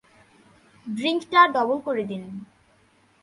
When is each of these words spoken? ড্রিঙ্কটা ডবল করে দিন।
ড্রিঙ্কটা 0.85 1.41
ডবল 1.55 1.77
করে 1.79 2.03
দিন। 2.03 2.23